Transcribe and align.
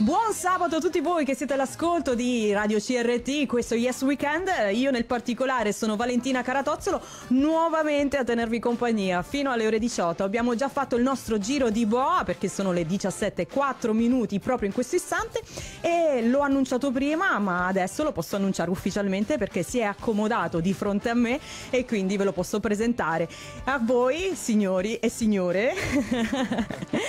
Buon 0.00 0.32
sabato 0.32 0.76
a 0.76 0.80
tutti 0.80 1.00
voi 1.00 1.26
che 1.26 1.34
siete 1.34 1.52
all'ascolto 1.52 2.14
di 2.14 2.54
Radio 2.54 2.78
CRT, 2.78 3.44
questo 3.44 3.74
Yes 3.74 4.00
Weekend. 4.00 4.48
Io 4.72 4.90
nel 4.90 5.04
particolare 5.04 5.74
sono 5.74 5.94
Valentina 5.94 6.40
Caratozzolo, 6.40 7.02
nuovamente 7.28 8.16
a 8.16 8.24
tenervi 8.24 8.60
compagnia 8.60 9.20
fino 9.20 9.50
alle 9.50 9.66
ore 9.66 9.78
18. 9.78 10.24
Abbiamo 10.24 10.54
già 10.54 10.70
fatto 10.70 10.96
il 10.96 11.02
nostro 11.02 11.36
giro 11.36 11.68
di 11.68 11.84
boa 11.84 12.22
perché 12.24 12.48
sono 12.48 12.72
le 12.72 12.86
17.4 12.86 13.92
minuti 13.92 14.38
proprio 14.40 14.68
in 14.68 14.72
questo 14.72 14.96
istante 14.96 15.42
e 15.82 16.26
l'ho 16.26 16.40
annunciato 16.40 16.90
prima, 16.90 17.38
ma 17.38 17.66
adesso 17.66 18.02
lo 18.02 18.12
posso 18.12 18.36
annunciare 18.36 18.70
ufficialmente 18.70 19.36
perché 19.36 19.62
si 19.62 19.80
è 19.80 19.82
accomodato 19.82 20.60
di 20.60 20.72
fronte 20.72 21.10
a 21.10 21.14
me 21.14 21.38
e 21.68 21.84
quindi 21.84 22.16
ve 22.16 22.24
lo 22.24 22.32
posso 22.32 22.58
presentare 22.58 23.28
a 23.64 23.78
voi, 23.78 24.32
signori 24.34 24.96
e 24.96 25.10
signore, 25.10 25.74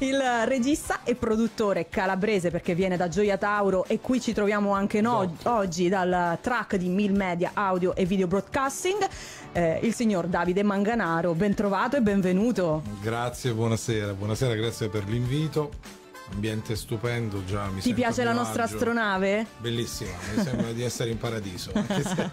il 0.00 0.20
regista 0.44 1.00
e 1.04 1.14
produttore 1.14 1.88
calabrese 1.88 2.50
perché 2.50 2.74
viene 2.74 2.96
da 2.96 3.08
Gioia 3.08 3.36
Tauro 3.36 3.84
e 3.86 4.00
qui 4.00 4.20
ci 4.20 4.32
troviamo 4.32 4.72
anche 4.72 5.00
noi 5.00 5.26
Esatto. 5.26 5.50
oggi 5.52 5.88
dal 5.88 6.38
track 6.40 6.76
di 6.76 6.88
Mil 6.88 7.12
Media 7.12 7.50
Audio 7.54 7.94
e 7.94 8.04
Video 8.04 8.26
Broadcasting, 8.26 9.06
eh, 9.52 9.78
il 9.82 9.94
signor 9.94 10.26
Davide 10.26 10.62
Manganaro. 10.62 11.34
Ben 11.34 11.54
trovato 11.54 11.96
e 11.96 12.00
benvenuto. 12.02 12.82
Grazie, 13.00 13.52
buonasera, 13.52 14.12
buonasera, 14.14 14.54
grazie 14.54 14.88
per 14.88 15.04
l'invito. 15.08 16.03
Ambiente 16.32 16.74
stupendo, 16.74 17.44
già 17.44 17.66
mi 17.66 17.80
Ti 17.82 17.92
piace 17.92 18.24
la 18.24 18.32
nostra 18.32 18.62
astronave? 18.64 19.46
Bellissima, 19.58 20.10
mi 20.34 20.42
sembra 20.42 20.72
di 20.72 20.82
essere 20.82 21.10
in 21.10 21.18
paradiso, 21.18 21.70
anche 21.74 22.02
se 22.02 22.30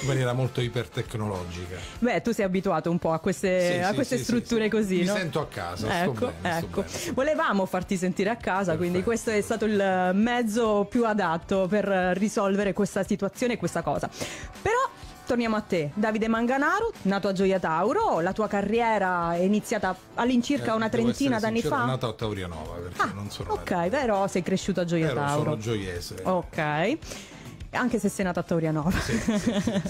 in 0.00 0.06
maniera 0.06 0.32
molto 0.32 0.60
ipertecnologica. 0.60 1.76
Beh, 1.98 2.22
tu 2.22 2.32
sei 2.32 2.44
abituato 2.44 2.90
un 2.90 2.98
po' 2.98 3.12
a 3.12 3.18
queste, 3.18 3.72
Sì, 3.72 3.78
a 3.80 3.92
queste 3.92 4.18
sì, 4.18 4.22
strutture 4.24 4.64
sì, 4.64 4.70
sì. 4.70 4.76
così, 4.76 4.96
Mi 4.98 5.04
no? 5.06 5.14
sento 5.16 5.40
a 5.40 5.46
casa, 5.48 6.04
ecco, 6.04 6.32
bene, 6.40 6.58
ecco. 6.58 6.82
bene. 6.82 7.12
Volevamo 7.12 7.66
farti 7.66 7.96
sentire 7.96 8.30
a 8.30 8.36
casa, 8.36 8.76
quindi 8.76 9.02
Perfetto. 9.02 9.04
questo 9.04 9.30
è 9.30 9.40
stato 9.40 9.64
il 9.64 10.10
mezzo 10.14 10.86
più 10.88 11.04
adatto 11.04 11.66
per 11.68 11.84
risolvere 12.16 12.72
questa 12.72 13.02
situazione 13.02 13.54
e 13.54 13.56
questa 13.56 13.82
cosa. 13.82 14.08
Però 14.62 14.83
torniamo 15.26 15.56
a 15.56 15.60
te, 15.60 15.90
Davide 15.94 16.28
Manganaro, 16.28 16.92
nato 17.02 17.28
a 17.28 17.32
Gioia 17.32 17.58
Tauro, 17.58 18.20
la 18.20 18.32
tua 18.32 18.46
carriera 18.48 19.34
è 19.34 19.40
iniziata 19.42 19.96
all'incirca 20.14 20.72
Eh, 20.72 20.76
una 20.76 20.88
trentina 20.88 21.38
d'anni 21.38 21.60
fa. 21.62 21.68
Sono 21.68 21.86
nato 21.86 22.08
a 22.08 22.12
Taurianova 22.12 22.74
perché 22.76 23.00
Ah, 23.00 23.10
non 23.14 23.30
sono 23.30 23.52
ok, 23.52 23.70
nato- 23.70 23.88
però 23.90 24.26
sei 24.26 24.42
cresciuto 24.42 24.80
a 24.80 24.84
Gioia 24.84 25.06
Ero- 25.10 25.14
Tauro. 25.20 25.42
sono 25.42 25.56
gioiese. 25.58 26.16
Ok. 26.22 26.98
Anche 27.76 27.98
se 27.98 28.08
sei 28.08 28.24
nato 28.24 28.38
a 28.38 28.42
Taurianova. 28.44 28.88
Sì, 28.92 29.18
sì, 29.18 29.38
sì, 29.38 29.50
sì. 29.50 29.60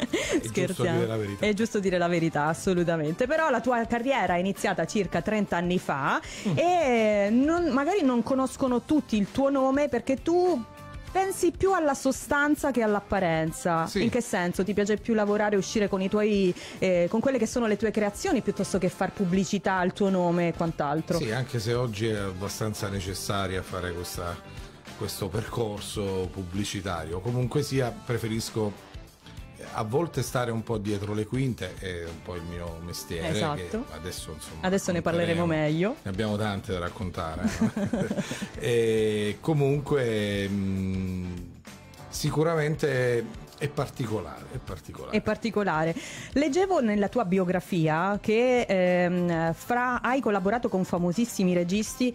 È 0.00 0.38
giusto 0.40 0.48
Scherziamo. 0.48 0.96
dire 0.96 1.06
la 1.06 1.16
verità. 1.16 1.46
È 1.46 1.52
giusto 1.52 1.80
dire 1.80 1.98
la 1.98 2.08
verità, 2.08 2.44
assolutamente. 2.46 3.26
Però 3.26 3.50
la 3.50 3.60
tua 3.60 3.84
carriera 3.84 4.36
è 4.36 4.38
iniziata 4.38 4.86
circa 4.86 5.20
30 5.20 5.54
anni 5.56 5.78
fa 5.78 6.18
Mm. 6.48 6.52
e 6.56 7.28
non- 7.30 7.68
magari 7.72 8.02
non 8.02 8.22
conoscono 8.22 8.82
tutti 8.84 9.18
il 9.18 9.30
tuo 9.32 9.50
nome 9.50 9.88
perché 9.88 10.22
tu 10.22 10.62
pensi 11.16 11.50
più 11.50 11.72
alla 11.72 11.94
sostanza 11.94 12.70
che 12.70 12.82
all'apparenza. 12.82 13.86
Sì. 13.86 14.02
In 14.02 14.10
che 14.10 14.20
senso? 14.20 14.62
Ti 14.62 14.74
piace 14.74 14.98
più 14.98 15.14
lavorare 15.14 15.54
e 15.54 15.58
uscire 15.58 15.88
con 15.88 16.02
i 16.02 16.10
tuoi 16.10 16.54
eh, 16.78 17.06
con 17.08 17.20
quelle 17.20 17.38
che 17.38 17.46
sono 17.46 17.66
le 17.66 17.78
tue 17.78 17.90
creazioni 17.90 18.42
piuttosto 18.42 18.76
che 18.76 18.90
far 18.90 19.12
pubblicità 19.12 19.76
al 19.78 19.94
tuo 19.94 20.10
nome 20.10 20.48
e 20.48 20.52
quant'altro? 20.52 21.16
Sì, 21.16 21.30
anche 21.30 21.58
se 21.58 21.72
oggi 21.72 22.08
è 22.08 22.18
abbastanza 22.18 22.90
necessaria 22.90 23.62
fare 23.62 23.94
questa- 23.94 24.36
questo 24.98 25.28
percorso 25.28 26.28
pubblicitario. 26.30 27.20
Comunque 27.20 27.62
sia, 27.62 27.90
preferisco 27.90 28.70
a 29.72 29.82
volte 29.82 30.22
stare 30.22 30.50
un 30.50 30.62
po' 30.62 30.78
dietro 30.78 31.14
le 31.14 31.26
quinte, 31.26 31.74
è 31.78 32.04
un 32.04 32.22
po' 32.22 32.34
il 32.34 32.42
mio 32.42 32.78
mestiere. 32.84 33.28
Esatto. 33.28 33.84
adesso, 33.92 34.32
insomma, 34.32 34.66
Adesso 34.66 34.92
ne 34.92 35.02
parleremo 35.02 35.46
meglio. 35.46 35.96
Ne 36.02 36.10
abbiamo 36.10 36.36
tante 36.36 36.72
da 36.72 36.78
raccontare. 36.78 37.42
no? 37.58 39.34
comunque 39.40 40.48
mh, 40.48 41.50
sicuramente 42.08 43.44
è 43.58 43.68
particolare, 43.68 44.44
è 44.52 44.58
particolare. 44.58 45.16
è 45.16 45.20
particolare. 45.20 45.94
Leggevo 46.32 46.80
nella 46.80 47.08
tua 47.08 47.24
biografia 47.24 48.18
che 48.20 48.66
ehm, 48.68 49.52
fra, 49.54 50.02
hai 50.02 50.20
collaborato 50.20 50.68
con 50.68 50.84
famosissimi 50.84 51.54
registi 51.54 52.14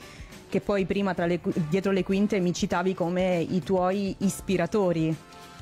che 0.49 0.59
poi 0.59 0.85
prima 0.85 1.15
le, 1.25 1.39
dietro 1.69 1.91
le 1.91 2.03
quinte 2.03 2.39
mi 2.39 2.53
citavi 2.53 2.93
come 2.93 3.39
i 3.39 3.61
tuoi 3.63 4.13
ispiratori. 4.19 5.15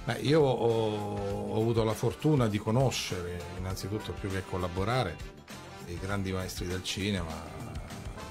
Beh, 0.09 0.21
io 0.21 0.41
ho, 0.41 1.51
ho 1.51 1.55
avuto 1.55 1.83
la 1.83 1.93
fortuna 1.93 2.47
di 2.47 2.57
conoscere, 2.57 3.39
innanzitutto 3.59 4.11
più 4.11 4.27
che 4.27 4.41
collaborare, 4.43 5.15
dei 5.85 5.99
grandi 5.99 6.31
maestri 6.31 6.65
del 6.65 6.83
cinema, 6.83 7.31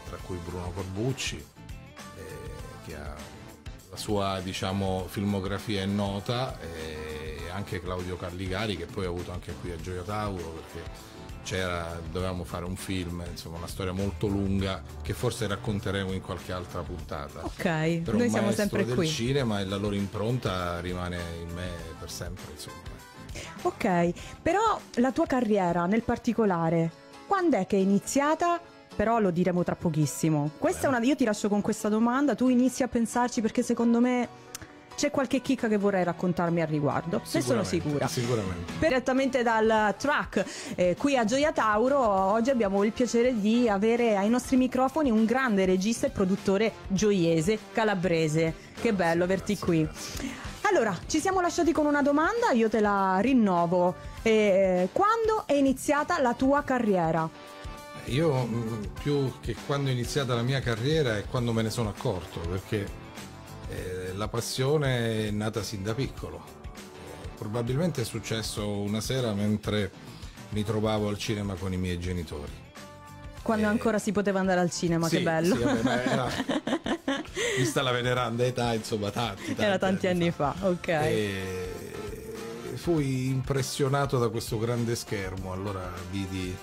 tra 0.08 0.16
cui 0.26 0.38
Bruno 0.44 0.72
Corbucci, 0.72 1.36
eh, 1.36 2.50
che 2.84 2.96
ha 2.96 3.14
la 3.90 3.96
sua 3.96 4.40
diciamo, 4.42 5.06
filmografia 5.06 5.82
è 5.82 5.86
nota, 5.86 6.58
e 6.58 7.48
anche 7.52 7.80
Claudio 7.80 8.16
Calligari, 8.16 8.76
che 8.76 8.86
poi 8.86 9.06
ho 9.06 9.10
avuto 9.10 9.30
anche 9.30 9.54
qui 9.60 9.70
a 9.70 9.76
Gioia 9.76 10.02
Tauro, 10.02 10.48
perché 10.48 10.90
dovevamo 11.56 12.44
fare 12.44 12.64
un 12.64 12.76
film, 12.76 13.22
insomma 13.30 13.56
una 13.58 13.66
storia 13.66 13.92
molto 13.92 14.26
lunga 14.26 14.82
che 15.02 15.12
forse 15.14 15.46
racconteremo 15.46 16.12
in 16.12 16.20
qualche 16.20 16.52
altra 16.52 16.80
puntata 16.82 17.44
Ok, 17.44 17.62
per 18.02 18.14
noi 18.14 18.26
un 18.26 18.30
siamo 18.30 18.52
sempre 18.52 18.84
del 18.84 18.94
qui. 18.94 19.06
cinema 19.06 19.60
e 19.60 19.64
la 19.64 19.76
loro 19.76 19.94
impronta 19.94 20.80
rimane 20.80 21.18
in 21.40 21.54
me 21.54 21.68
per 21.98 22.10
sempre 22.10 22.44
insomma 22.52 22.76
Ok, 23.62 24.12
però 24.42 24.78
la 24.96 25.12
tua 25.12 25.26
carriera 25.26 25.86
nel 25.86 26.02
particolare, 26.02 26.90
quando 27.26 27.56
è 27.56 27.66
che 27.66 27.76
è 27.76 27.80
iniziata? 27.80 28.60
Però 28.96 29.20
lo 29.20 29.30
diremo 29.30 29.62
tra 29.62 29.76
pochissimo. 29.76 30.50
Questa 30.58 30.86
è 30.86 30.88
una, 30.88 31.00
io 31.00 31.14
ti 31.14 31.24
lascio 31.24 31.48
con 31.48 31.60
questa 31.60 31.88
domanda, 31.88 32.34
tu 32.34 32.48
inizi 32.48 32.82
a 32.82 32.88
pensarci 32.88 33.40
perché 33.40 33.62
secondo 33.62 34.00
me 34.00 34.28
c'è 34.98 35.12
qualche 35.12 35.40
chicca 35.40 35.68
che 35.68 35.78
vorrei 35.78 36.02
raccontarmi 36.02 36.60
al 36.60 36.66
riguardo. 36.66 37.22
Ne 37.32 37.40
sono 37.40 37.62
sicura. 37.62 38.08
sicuramente 38.08 38.72
Direttamente 38.80 39.44
dal 39.44 39.94
track 39.96 40.44
eh, 40.74 40.96
qui 40.98 41.16
a 41.16 41.24
Gioia 41.24 41.52
Tauro, 41.52 42.00
oggi 42.00 42.50
abbiamo 42.50 42.82
il 42.82 42.90
piacere 42.90 43.38
di 43.40 43.68
avere 43.68 44.16
ai 44.16 44.28
nostri 44.28 44.56
microfoni 44.56 45.12
un 45.12 45.24
grande 45.24 45.64
regista 45.66 46.08
e 46.08 46.10
produttore 46.10 46.72
gioiese, 46.88 47.60
calabrese. 47.72 48.66
Che 48.80 48.92
bello 48.92 49.22
averti 49.22 49.56
qui. 49.56 49.88
Allora, 50.62 50.96
ci 51.06 51.20
siamo 51.20 51.40
lasciati 51.40 51.70
con 51.72 51.86
una 51.86 52.02
domanda, 52.02 52.50
io 52.52 52.68
te 52.68 52.80
la 52.80 53.18
rinnovo. 53.20 53.94
Eh, 54.22 54.88
quando 54.92 55.44
è 55.46 55.54
iniziata 55.54 56.20
la 56.20 56.34
tua 56.34 56.64
carriera? 56.64 57.30
io 58.06 58.32
mh, 58.32 58.90
più 59.02 59.32
che 59.40 59.54
quando 59.66 59.90
è 59.90 59.92
iniziata 59.92 60.34
la 60.34 60.40
mia 60.40 60.60
carriera 60.60 61.18
è 61.18 61.24
quando 61.26 61.52
me 61.52 61.60
ne 61.60 61.68
sono 61.68 61.90
accorto 61.90 62.40
perché 62.40 62.97
eh, 63.70 64.12
la 64.16 64.28
passione 64.28 65.28
è 65.28 65.30
nata 65.30 65.62
sin 65.62 65.82
da 65.82 65.94
piccolo 65.94 66.42
Eh, 66.62 67.28
probabilmente 67.36 68.02
è 68.02 68.04
successo 68.04 68.66
una 68.80 69.00
sera 69.00 69.32
mentre 69.32 69.90
mi 70.50 70.64
trovavo 70.64 71.08
al 71.08 71.18
cinema 71.18 71.54
con 71.54 71.72
i 71.72 71.76
miei 71.76 71.98
genitori 71.98 72.52
Quando 73.42 73.66
Eh, 73.66 73.70
ancora 73.70 73.98
si 73.98 74.12
poteva 74.12 74.40
andare 74.40 74.60
al 74.60 74.70
cinema, 74.70 75.08
Sì, 75.08 75.16
che 75.18 75.22
bello. 75.22 75.54
sì, 75.56 75.62
vabbè, 75.62 76.02
era- 76.06 76.28
vista 77.56 77.82
la 77.82 77.90
veneranda 77.92 78.44
età 78.44 78.72
insomma 78.74 79.10
tanti, 79.10 79.46
tanti 79.46 79.62
Era 79.62 79.78
tanti 79.78 80.06
anni 80.06 80.30
fa, 80.30 80.54
ok. 80.62 80.88
E 80.88 81.92
fui 82.74 83.26
impressionato 83.28 84.18
da 84.18 84.28
questo 84.28 84.58
grande 84.58 84.94
schermo, 84.94 85.52
allora 85.52 85.90
vidi 86.10 86.54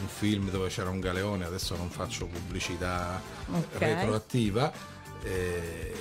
un 0.00 0.06
film 0.08 0.50
dove 0.50 0.68
c'era 0.68 0.90
un 0.90 1.00
galeone, 1.00 1.44
adesso 1.46 1.74
non 1.76 1.88
faccio 1.90 2.26
pubblicità 2.26 3.20
Ok. 3.52 3.78
retroattiva, 3.78 4.70
e, 5.22 5.92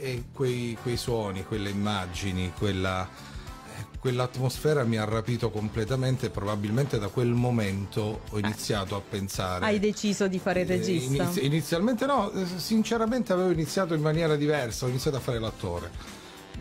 e 0.00 0.24
quei, 0.32 0.76
quei 0.80 0.96
suoni, 0.96 1.44
quelle 1.44 1.70
immagini, 1.70 2.52
quella, 2.56 3.04
eh, 3.06 3.98
quell'atmosfera 3.98 4.84
mi 4.84 4.96
ha 4.96 5.04
rapito 5.04 5.50
completamente 5.50 6.30
probabilmente 6.30 6.98
da 6.98 7.08
quel 7.08 7.28
momento 7.34 8.20
ho 8.30 8.38
iniziato 8.38 8.94
a 8.94 9.00
pensare... 9.00 9.64
Hai 9.64 9.80
deciso 9.80 10.28
di 10.28 10.38
fare 10.38 10.60
il 10.62 10.70
Eh, 10.70 10.76
regista? 10.76 11.22
inizi- 11.22 11.44
inizialmente 11.44 12.06
no, 12.06 12.30
eh, 12.30 12.46
sinceramente 12.56 13.32
avevo 13.32 13.50
iniziato 13.50 13.94
in 13.94 14.00
maniera 14.00 14.36
diversa, 14.36 14.86
ho 14.86 14.88
iniziato 14.88 15.16
a 15.16 15.20
fare 15.20 15.40
l'attore. 15.40 15.90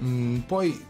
Mm, 0.01 0.39
poi 0.39 0.83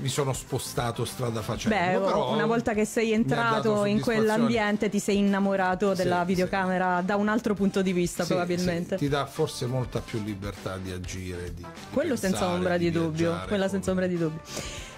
mi 0.00 0.08
sono 0.08 0.32
spostato 0.32 1.04
strada 1.04 1.42
facendo. 1.42 1.76
Beh, 1.76 2.04
però 2.06 2.32
una 2.32 2.46
volta 2.46 2.72
che 2.74 2.84
sei 2.84 3.12
entrato 3.12 3.84
in 3.84 4.00
quell'ambiente 4.00 4.88
ti 4.88 4.98
sei 4.98 5.18
innamorato 5.18 5.94
Sì, 5.94 6.02
della 6.02 6.20
sì. 6.20 6.26
videocamera 6.26 7.02
da 7.04 7.16
un 7.16 7.28
altro 7.28 7.54
punto 7.54 7.82
di 7.82 7.92
vista, 7.92 8.22
Sì, 8.22 8.28
probabilmente. 8.30 8.96
sì, 8.96 9.04
ti 9.04 9.08
dà 9.08 9.26
forse 9.26 9.66
molta 9.66 10.00
più 10.00 10.22
libertà 10.22 10.76
di 10.78 10.90
agire. 10.90 11.52
Di, 11.54 11.62
di 11.62 11.66
Quello 11.92 12.16
senza 12.16 12.38
pensare, 12.38 12.54
ombra 12.56 12.76
di, 12.76 12.90
dubbio, 12.90 13.28
viaggiare, 13.30 13.48
quella 13.48 13.68
senza 13.68 13.90
ombra 13.90 14.06
di 14.06 14.16
dubbio. 14.18 14.40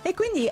E 0.02 0.14
quindi 0.14 0.50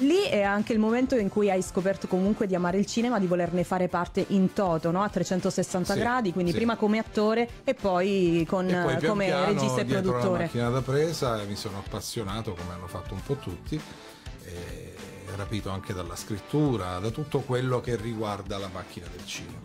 lì 0.00 0.22
è 0.24 0.42
anche 0.42 0.72
il 0.72 0.78
momento 0.78 1.16
in 1.16 1.28
cui 1.28 1.50
hai 1.50 1.62
scoperto 1.62 2.06
comunque 2.06 2.46
di 2.46 2.54
amare 2.54 2.78
il 2.78 2.86
cinema, 2.86 3.18
di 3.18 3.26
volerne 3.26 3.64
fare 3.64 3.88
parte 3.88 4.24
in 4.28 4.52
toto, 4.52 4.90
no? 4.90 5.02
a 5.02 5.08
360 5.08 5.92
Sì, 5.94 5.98
gradi, 5.98 6.32
quindi 6.32 6.50
sì. 6.50 6.56
prima 6.58 6.76
come 6.76 6.98
attore 6.98 7.48
e 7.64 7.74
poi, 7.74 8.44
con, 8.48 8.68
E 8.68 8.82
poi 8.82 9.06
come 9.06 9.26
piano, 9.26 9.46
regista 9.46 9.80
e 9.80 9.84
dietro 9.84 10.12
la 10.12 10.18
produttore. 10.18 10.44
macchina 10.44 10.68
da 10.68 10.80
presa 10.82 11.42
mi 11.48 11.56
sono 11.56 11.78
appassionato 11.78 12.52
come 12.54 12.72
hanno 12.72 12.86
fatto 12.86 13.14
un 13.14 13.22
po' 13.22 13.36
tutti 13.36 13.80
e 14.44 14.94
rapito 15.36 15.70
anche 15.70 15.94
dalla 15.94 16.16
scrittura 16.16 16.98
da 16.98 17.10
tutto 17.10 17.40
quello 17.40 17.80
che 17.80 17.96
riguarda 17.96 18.58
la 18.58 18.68
macchina 18.72 19.06
del 19.14 19.24
cinema 19.24 19.58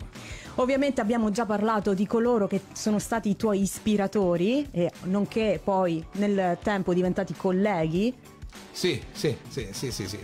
Ovviamente 0.58 1.02
abbiamo 1.02 1.30
già 1.30 1.44
parlato 1.44 1.92
di 1.92 2.06
coloro 2.06 2.46
che 2.46 2.62
sono 2.72 2.98
stati 2.98 3.28
i 3.28 3.36
tuoi 3.36 3.60
ispiratori 3.60 4.66
e 4.70 4.90
nonché 5.02 5.60
poi 5.62 6.02
nel 6.12 6.56
tempo 6.62 6.94
diventati 6.94 7.34
colleghi. 7.34 8.14
Sì, 8.72 9.02
sì, 9.12 9.36
sì, 9.48 9.68
sì, 9.72 9.90
sì, 9.90 10.08
sì. 10.08 10.18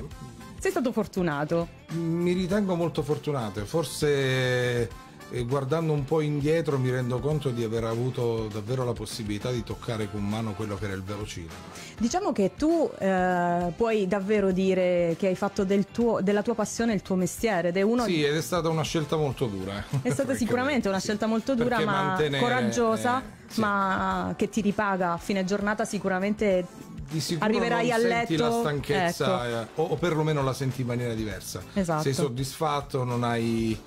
Sei 0.58 0.70
stato 0.70 0.92
fortunato. 0.92 1.68
Mi 1.92 2.32
ritengo 2.32 2.74
molto 2.74 3.02
fortunato, 3.02 3.64
forse 3.64 4.88
eh, 5.32 5.44
guardando 5.44 5.94
un 5.94 6.04
po' 6.04 6.20
indietro 6.20 6.78
mi 6.78 6.90
rendo 6.90 7.18
conto 7.18 7.48
di 7.48 7.64
aver 7.64 7.84
avuto 7.84 8.48
davvero 8.52 8.84
la 8.84 8.92
possibilità 8.92 9.50
di 9.50 9.64
toccare 9.64 10.10
con 10.10 10.22
mano 10.22 10.52
quello 10.52 10.76
che 10.76 10.84
era 10.84 10.94
il 10.94 11.02
vero 11.02 11.24
cinema. 11.24 11.54
Diciamo 11.98 12.32
che 12.32 12.52
tu 12.54 12.90
eh, 12.98 13.72
puoi 13.74 14.06
davvero 14.06 14.52
dire 14.52 15.16
che 15.18 15.28
hai 15.28 15.34
fatto 15.34 15.64
del 15.64 15.86
tuo, 15.86 16.20
della 16.20 16.42
tua 16.42 16.54
passione 16.54 16.92
il 16.92 17.00
tuo 17.00 17.16
mestiere 17.16 17.68
ed 17.68 17.78
è 17.78 17.82
uno 17.82 18.04
Sì, 18.04 18.22
ed 18.22 18.36
è 18.36 18.42
stata 18.42 18.68
una 18.68 18.82
scelta 18.82 19.16
molto 19.16 19.46
dura. 19.46 19.82
È 20.02 20.10
stata 20.10 20.34
sicuramente 20.36 20.88
una 20.88 20.98
sì. 20.98 21.06
scelta 21.06 21.26
molto 21.26 21.54
dura 21.54 21.80
ma 21.80 22.04
mantenere, 22.04 22.42
coraggiosa, 22.42 23.20
eh, 23.20 23.24
sì. 23.46 23.60
ma 23.60 24.34
che 24.36 24.50
ti 24.50 24.60
ripaga 24.60 25.12
a 25.14 25.16
fine 25.16 25.44
giornata 25.44 25.86
sicuramente 25.86 26.66
di 27.08 27.20
sicuro 27.20 27.46
Arriverai 27.46 27.88
non 27.88 27.96
a 27.96 27.98
senti 28.00 28.36
letto, 28.36 28.48
la 28.48 28.58
stanchezza 28.60 29.46
ecco. 29.46 29.60
eh, 29.60 29.66
o, 29.82 29.84
o 29.88 29.96
perlomeno 29.96 30.42
la 30.42 30.52
senti 30.52 30.80
in 30.82 30.86
maniera 30.86 31.14
diversa. 31.14 31.62
Esatto. 31.74 32.02
Sei 32.02 32.14
soddisfatto, 32.14 33.04
non 33.04 33.22
hai 33.24 33.78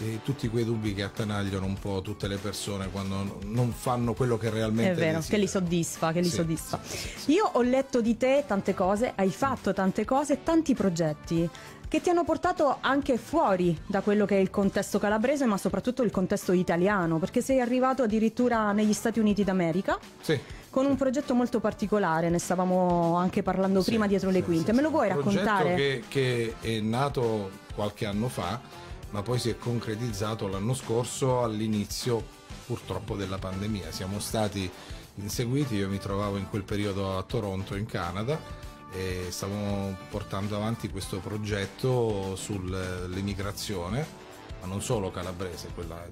eh, 0.00 0.20
tutti 0.22 0.48
quei 0.48 0.64
dubbi 0.64 0.94
che 0.94 1.02
attanagliano 1.02 1.64
un 1.66 1.78
po' 1.78 2.00
tutte 2.02 2.28
le 2.28 2.36
persone 2.36 2.88
quando 2.90 3.38
non 3.44 3.72
fanno 3.72 4.14
quello 4.14 4.38
che 4.38 4.50
realmente 4.50 4.92
È 4.92 4.94
vero, 4.94 5.20
che 5.26 5.38
li 5.38 5.48
soddisfa, 5.48 6.12
che 6.12 6.20
li 6.20 6.28
Sì, 6.28 6.36
soddisfa. 6.36 6.80
sì, 6.84 6.96
sì. 7.16 7.32
Io 7.32 7.48
ho 7.52 7.62
letto 7.62 8.00
di 8.00 8.16
te 8.16 8.44
tante 8.46 8.74
cose, 8.74 9.12
hai 9.16 9.30
fatto 9.30 9.72
tante 9.72 10.04
cose, 10.04 10.42
tanti 10.42 10.74
progetti 10.74 11.48
che 11.88 12.02
ti 12.02 12.10
hanno 12.10 12.22
portato 12.22 12.76
anche 12.82 13.16
fuori 13.16 13.74
da 13.86 14.02
quello 14.02 14.26
che 14.26 14.36
è 14.36 14.40
il 14.40 14.50
contesto 14.50 14.98
calabrese, 14.98 15.46
ma 15.46 15.56
soprattutto 15.56 16.02
il 16.02 16.10
contesto 16.10 16.52
italiano, 16.52 17.18
perché 17.18 17.40
sei 17.40 17.60
arrivato 17.60 18.02
addirittura 18.02 18.72
negli 18.72 18.92
Stati 18.92 19.18
Uniti 19.18 19.42
d'America 19.42 19.98
Sì. 20.20 20.38
Con 20.70 20.86
un 20.86 20.96
progetto 20.96 21.34
molto 21.34 21.60
particolare, 21.60 22.28
ne 22.28 22.38
stavamo 22.38 23.16
anche 23.16 23.42
parlando 23.42 23.82
prima 23.82 24.06
dietro 24.06 24.30
le 24.30 24.42
quinte. 24.42 24.72
Me 24.72 24.82
lo 24.82 24.90
vuoi 24.90 25.10
Un 25.10 25.20
progetto 25.20 25.44
raccontare? 25.44 25.74
Che, 25.74 26.04
che 26.08 26.54
è 26.60 26.80
nato 26.80 27.50
qualche 27.74 28.06
anno 28.06 28.28
fa, 28.28 28.60
ma 29.10 29.22
poi 29.22 29.38
si 29.38 29.50
è 29.50 29.56
concretizzato 29.56 30.48
l'anno 30.48 30.74
scorso 30.74 31.42
all'inizio 31.42 32.22
purtroppo 32.66 33.16
della 33.16 33.38
pandemia. 33.38 33.90
Siamo 33.90 34.20
stati 34.20 34.70
inseguiti, 35.16 35.74
io 35.76 35.88
mi 35.88 35.98
trovavo 35.98 36.36
in 36.36 36.48
quel 36.48 36.62
periodo 36.62 37.16
a 37.16 37.22
Toronto 37.22 37.74
in 37.74 37.86
Canada 37.86 38.38
e 38.92 39.26
stavamo 39.30 39.96
portando 40.10 40.56
avanti 40.56 40.90
questo 40.90 41.18
progetto 41.18 42.36
sull'immigrazione, 42.36 44.06
ma 44.60 44.66
non 44.66 44.80
solo 44.82 45.10
calabrese, 45.10 45.68
quella 45.74 46.04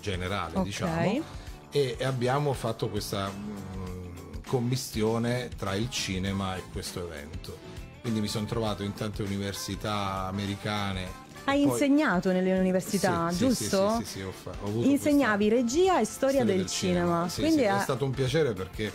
generale 0.00 0.56
Ok. 0.56 0.64
diciamo 0.64 1.40
e 1.72 1.96
abbiamo 2.02 2.52
fatto 2.52 2.88
questa 2.88 3.28
mh, 3.28 4.42
commistione 4.46 5.48
tra 5.56 5.74
il 5.74 5.90
cinema 5.90 6.54
e 6.56 6.62
questo 6.70 7.00
evento. 7.04 7.58
Quindi 8.02 8.20
mi 8.20 8.28
sono 8.28 8.46
trovato 8.46 8.82
in 8.82 8.92
tante 8.94 9.22
università 9.22 10.26
americane. 10.26 11.20
Hai 11.44 11.62
Poi- 11.64 11.72
insegnato 11.72 12.30
nelle 12.30 12.56
università, 12.58 13.28
Sì, 13.30 13.36
sì, 13.36 13.44
giusto? 13.46 13.96
Sì, 13.98 14.04
sì, 14.04 14.10
sì, 14.10 14.22
ho, 14.22 14.30
fa- 14.32 14.52
ho 14.62 14.82
Insegnavi 14.84 15.48
regia 15.48 15.98
e 15.98 16.04
storia, 16.04 16.42
questa 16.44 16.56
del, 16.56 16.66
cinema. 16.68 17.28
Sì, 17.28 17.40
Quindi 17.40 17.62
sì, 17.62 17.64
è- 17.64 17.76
è 17.76 17.80
stato 17.80 18.04
un 18.04 18.10
piacere 18.12 18.52
perché 18.52 18.92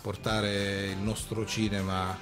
portare 0.00 0.86
il 0.86 0.98
nostro 0.98 1.46
cinema 1.46 2.16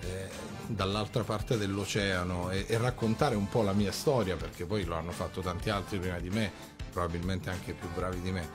eh, 0.00 0.28
dall'altra 0.66 1.22
parte 1.24 1.56
dell'oceano 1.58 2.50
e, 2.50 2.64
e 2.68 2.78
raccontare 2.78 3.34
un 3.34 3.48
po' 3.48 3.62
la 3.62 3.72
mia 3.72 3.92
storia, 3.92 4.36
perché 4.36 4.64
poi 4.64 4.84
lo 4.84 4.94
hanno 4.94 5.12
fatto 5.12 5.40
tanti 5.40 5.70
altri 5.70 5.98
prima 5.98 6.18
di 6.18 6.30
me, 6.30 6.52
probabilmente 6.98 7.48
anche 7.50 7.72
più 7.72 7.88
bravi 7.94 8.20
di 8.20 8.32
me. 8.32 8.48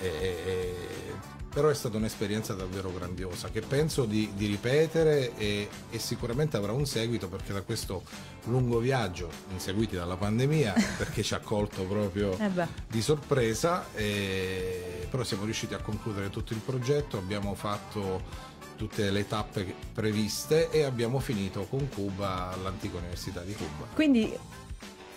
E- 0.00 0.06
e- 0.06 1.36
però 1.48 1.70
è 1.70 1.74
stata 1.74 1.96
un'esperienza 1.96 2.52
davvero 2.52 2.92
grandiosa 2.92 3.48
che 3.48 3.62
penso 3.62 4.04
di, 4.04 4.30
di 4.36 4.46
ripetere 4.46 5.34
e, 5.36 5.68
e 5.90 5.98
sicuramente 5.98 6.56
avrà 6.56 6.72
un 6.72 6.86
seguito 6.86 7.28
perché 7.28 7.52
da 7.52 7.62
questo 7.62 8.04
lungo 8.44 8.78
viaggio, 8.78 9.28
inseguiti 9.50 9.96
dalla 9.96 10.16
pandemia, 10.16 10.74
perché 10.96 11.22
ci 11.22 11.34
ha 11.34 11.40
colto 11.40 11.82
proprio 11.84 12.38
Eh 12.38 12.66
di 12.88 13.02
sorpresa, 13.02 13.84
però 15.10 15.24
siamo 15.24 15.44
riusciti 15.44 15.74
a 15.74 15.78
concludere 15.78 16.30
tutto 16.30 16.52
il 16.52 16.60
progetto, 16.60 17.16
abbiamo 17.16 17.54
fatto 17.54 18.22
tutte 18.76 19.10
le 19.10 19.26
tappe 19.26 19.74
previste 19.92 20.70
e 20.70 20.84
abbiamo 20.84 21.18
finito 21.18 21.64
con 21.64 21.88
Cuba 21.88 22.52
all'antica 22.52 22.98
Università 22.98 23.40
di 23.40 23.54
Cuba. 23.54 23.86
Quindi, 23.94 24.32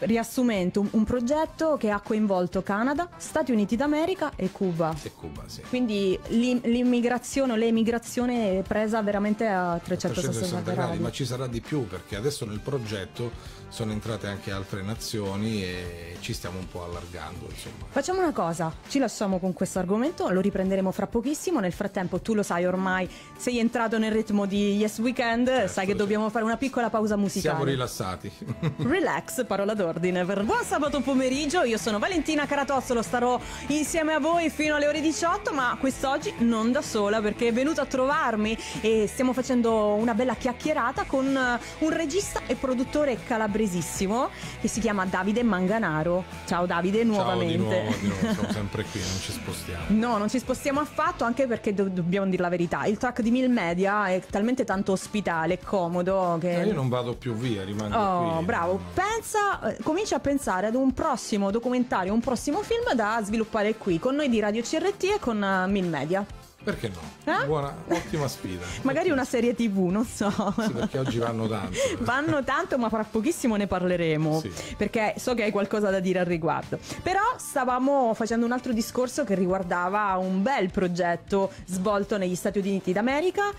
riassumendo, 0.01 0.81
un, 0.81 0.88
un 0.92 1.03
progetto 1.03 1.77
che 1.77 1.89
ha 1.89 2.00
coinvolto 2.00 2.62
Canada, 2.62 3.09
Stati 3.18 3.51
Uniti 3.51 3.75
d'America 3.75 4.33
e 4.36 4.51
Cuba. 4.51 4.95
E 5.01 5.12
Cuba, 5.13 5.44
sì. 5.48 5.62
Quindi 5.62 6.18
l'im- 6.27 6.65
l'immigrazione 6.65 7.53
o 7.53 7.56
l'emigrazione 7.56 8.59
è 8.59 8.62
presa 8.62 9.01
veramente 9.01 9.48
a 9.48 9.80
360 9.83 10.21
360 10.21 10.71
gradi, 10.71 11.00
ma 11.00 11.12
ci 11.12 11.25
sarà 11.25 11.48
di 11.48 11.62
più 11.62 11.88
perché 11.88 12.15
adesso 12.15 12.45
nel 12.45 12.59
progetto 12.59 13.59
sono 13.69 13.94
entrate 13.94 14.27
anche 14.27 14.51
altre 14.51 14.81
nazioni 14.81 15.63
e 15.63 16.18
ci 16.19 16.33
stiamo 16.33 16.59
un 16.59 16.68
po' 16.68 16.83
allargando, 16.83 17.45
insomma. 17.50 17.86
Facciamo 17.89 18.19
una 18.19 18.33
cosa, 18.33 18.74
ci 18.89 19.00
lasciamo 19.00 19.39
con 19.39 19.53
questo 19.53 19.80
argomento, 19.80 20.30
lo 20.30 20.42
riprenderemo 20.42 20.92
fra 20.92 21.07
pochissimo. 21.07 21.59
Nel 21.62 21.71
frattempo, 21.71 22.19
tu 22.19 22.33
lo 22.33 22.44
sai 22.44 22.65
ormai, 22.65 23.09
sei 23.38 23.59
entrato 23.59 23.98
nel 23.98 24.12
ritmo 24.12 24.45
di 24.45 24.75
Yes 24.75 24.98
Weekend, 25.00 25.65
sai 25.65 25.86
che 25.86 25.94
sì. 25.94 25.98
dobbiamo 25.98 26.30
fare 26.30 26.44
una 26.44 26.57
piccola 26.57 26.89
pausa 26.89 27.15
musicale. 27.15 27.56
Siamo 27.56 27.63
rilassati. 27.63 28.30
Relax, 28.77 29.45
parola 29.45 29.74
d'ordine. 29.74 29.90
Per 30.01 30.43
buon 30.45 30.63
sabato 30.63 31.01
pomeriggio, 31.01 31.63
io 31.63 31.77
sono 31.77 31.99
Valentina 31.99 32.45
Caratozzolo, 32.45 33.01
starò 33.01 33.38
insieme 33.67 34.13
a 34.13 34.19
voi 34.19 34.49
fino 34.49 34.75
alle 34.75 34.88
ore 34.88 35.01
18, 35.01 35.51
ma 35.51 35.75
quest'oggi 35.77 36.33
non 36.39 36.71
da 36.71 36.81
sola 36.81 37.19
perché 37.21 37.49
è 37.49 37.53
venuto 37.53 37.81
a 37.81 37.85
trovarmi 37.85 38.57
e 38.79 39.05
stiamo 39.07 39.33
facendo 39.33 39.93
una 39.95 40.13
bella 40.13 40.35
chiacchierata 40.35 41.03
con 41.03 41.35
eh, 41.35 41.59
un 41.85 41.89
regista 41.93 42.41
e 42.47 42.55
produttore 42.55 43.17
calabresissimo 43.25 44.29
che 44.61 44.69
si 44.69 44.79
chiama 44.79 45.05
Davide 45.05 45.43
Manganaro. 45.43 46.23
Ciao 46.45 46.65
Davide, 46.65 47.03
nuovamente. 47.03 47.57
Ciao 47.57 47.67
di 47.67 47.77
nuovo, 47.81 47.95
di 47.99 48.07
nuovo, 48.07 48.33
siamo 48.33 48.51
sempre 48.53 48.85
qui, 48.89 48.99
non 49.01 49.19
ci 49.19 49.31
spostiamo. 49.33 49.83
No, 49.89 50.17
non 50.17 50.29
ci 50.29 50.39
spostiamo 50.39 50.79
affatto, 50.79 51.25
anche 51.25 51.47
perché 51.47 51.73
do- 51.73 51.89
dobbiamo 51.89 52.27
dire 52.29 52.41
la 52.41 52.49
verità. 52.49 52.85
Il 52.85 52.97
track 52.97 53.21
di 53.21 53.29
Mil 53.31 53.49
Media 53.49 54.07
è 54.07 54.21
talmente 54.29 54.63
tanto 54.63 54.93
ospitale, 54.93 55.59
comodo 55.59 56.38
che. 56.39 56.61
Eh, 56.61 56.65
io 56.67 56.73
non 56.73 56.88
vado 56.88 57.13
più 57.15 57.33
via, 57.33 57.63
rimango 57.65 57.97
Oh, 57.97 58.35
qui. 58.38 58.45
bravo. 58.45 58.79
Pensa, 58.93 59.59
comincia 59.81 60.15
a 60.15 60.19
pensare 60.19 60.67
ad 60.67 60.75
un 60.75 60.93
prossimo 60.93 61.51
documentario, 61.51 62.13
un 62.13 62.19
prossimo 62.19 62.61
film 62.61 62.93
da 62.93 63.19
sviluppare 63.23 63.75
qui 63.75 63.99
con 63.99 64.15
noi 64.15 64.29
di 64.29 64.39
Radio 64.39 64.61
CRT 64.61 65.03
e 65.03 65.19
con 65.19 65.41
uh, 65.41 65.69
Mil 65.69 65.88
Media. 65.88 66.25
Perché 66.63 66.89
no? 66.89 67.00
Eh? 67.23 67.45
Buona, 67.45 67.75
ottima 67.88 68.27
sfida. 68.27 68.63
Magari 68.83 69.09
una 69.09 69.25
serie 69.25 69.55
TV, 69.55 69.88
non 69.88 70.05
so. 70.05 70.29
Sì, 70.29 70.71
perché 70.71 71.00
oggi 71.00 71.17
vanno 71.17 71.47
tanto. 71.47 71.77
Vanno 72.01 72.43
tanto, 72.43 72.77
ma 72.77 72.88
fra 72.89 73.03
pochissimo 73.03 73.55
ne 73.55 73.65
parleremo. 73.65 74.39
Sì. 74.41 74.51
Perché 74.77 75.15
so 75.17 75.33
che 75.33 75.43
hai 75.43 75.51
qualcosa 75.51 75.89
da 75.89 76.00
dire 76.00 76.19
al 76.19 76.25
riguardo. 76.25 76.77
Però 77.01 77.21
stavamo 77.38 78.13
facendo 78.13 78.45
un 78.45 78.51
altro 78.51 78.73
discorso 78.73 79.23
che 79.23 79.33
riguardava 79.33 80.17
un 80.17 80.43
bel 80.43 80.69
progetto 80.69 81.51
svolto 81.65 82.17
negli 82.19 82.35
Stati 82.35 82.59
Uniti 82.59 82.93
d'America, 82.93 83.50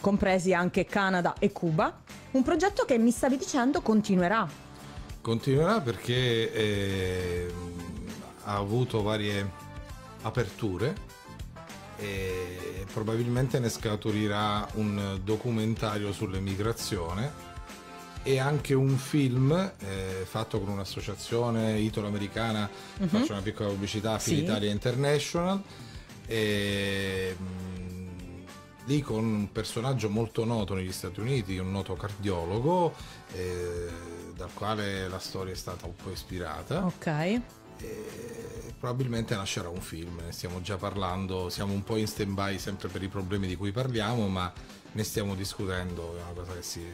compresi 0.00 0.54
anche 0.54 0.86
Canada 0.86 1.34
e 1.38 1.52
Cuba. 1.52 1.94
Un 2.30 2.42
progetto 2.42 2.86
che 2.86 2.96
mi 2.96 3.10
stavi 3.10 3.36
dicendo 3.36 3.82
continuerà. 3.82 4.67
Continuerà 5.28 5.82
perché 5.82 6.50
eh, 6.54 7.52
ha 8.44 8.56
avuto 8.56 9.02
varie 9.02 9.46
aperture 10.22 10.94
e 11.98 12.86
probabilmente 12.90 13.58
ne 13.58 13.68
scaturirà 13.68 14.66
un 14.76 15.20
documentario 15.22 16.14
sull'emigrazione 16.14 17.30
e 18.22 18.38
anche 18.38 18.72
un 18.72 18.96
film 18.96 19.52
eh, 19.52 20.24
fatto 20.24 20.60
con 20.60 20.70
un'associazione 20.70 21.78
italo-americana, 21.78 22.66
faccio 23.06 23.32
una 23.32 23.42
piccola 23.42 23.68
pubblicità, 23.68 24.18
Sì. 24.18 24.30
Finitalia 24.36 24.70
International, 24.70 25.60
e, 26.26 27.36
mh, 27.38 27.67
lì 28.88 29.02
con 29.02 29.22
un 29.22 29.52
personaggio 29.52 30.08
molto 30.08 30.46
noto 30.46 30.74
negli 30.74 30.92
Stati 30.92 31.20
Uniti, 31.20 31.58
un 31.58 31.70
noto 31.70 31.94
cardiologo, 31.94 32.94
eh, 33.34 33.88
dal 34.34 34.48
quale 34.54 35.06
la 35.08 35.18
storia 35.18 35.52
è 35.52 35.56
stata 35.56 35.84
un 35.84 35.94
po' 35.94 36.10
ispirata. 36.10 36.86
Ok. 36.86 37.40
Probabilmente 38.78 39.34
nascerà 39.34 39.68
un 39.68 39.80
film, 39.80 40.20
ne 40.24 40.32
stiamo 40.32 40.60
già 40.60 40.76
parlando, 40.76 41.48
siamo 41.48 41.72
un 41.72 41.82
po' 41.82 41.96
in 41.96 42.06
stand 42.06 42.32
by 42.32 42.58
sempre 42.58 42.88
per 42.88 43.02
i 43.02 43.08
problemi 43.08 43.46
di 43.48 43.56
cui 43.56 43.72
parliamo, 43.72 44.28
ma 44.28 44.52
ne 44.92 45.02
stiamo 45.02 45.34
discutendo, 45.34 46.16
è 46.16 46.22
una 46.22 46.32
cosa 46.34 46.54
che 46.54 46.62
si- 46.62 46.86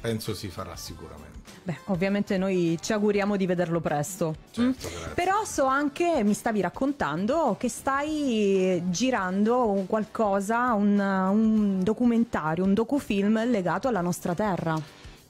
penso 0.00 0.34
si 0.34 0.48
farà 0.48 0.74
sicuramente. 0.76 1.34
Beh, 1.62 1.78
ovviamente 1.86 2.38
noi 2.38 2.78
ci 2.80 2.92
auguriamo 2.92 3.36
di 3.36 3.44
vederlo 3.44 3.80
presto. 3.80 4.36
Mm? 4.60 4.70
Certo, 4.72 4.88
grazie. 4.88 5.14
Però 5.14 5.44
so 5.44 5.64
anche, 5.66 6.22
mi 6.22 6.32
stavi 6.32 6.60
raccontando, 6.60 7.56
che 7.58 7.68
stai 7.68 8.82
girando 8.86 9.68
un 9.68 9.86
qualcosa, 9.86 10.72
un, 10.74 10.98
un 10.98 11.82
documentario, 11.82 12.64
un 12.64 12.72
docufilm 12.72 13.50
legato 13.50 13.88
alla 13.88 14.00
nostra 14.00 14.34
terra. 14.34 14.80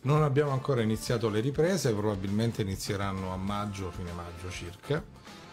Non 0.07 0.23
abbiamo 0.23 0.53
ancora 0.53 0.83
iniziato 0.83 1.29
le 1.29 1.41
riprese, 1.41 1.93
probabilmente 1.93 2.63
inizieranno 2.63 3.33
a 3.33 3.37
maggio, 3.37 3.91
fine 3.91 4.13
maggio 4.13 4.49
circa. 4.51 5.03